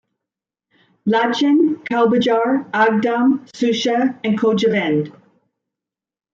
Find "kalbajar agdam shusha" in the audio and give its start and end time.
1.83-4.17